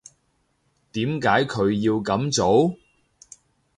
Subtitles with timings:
[0.93, 2.75] 點解佢要噉做？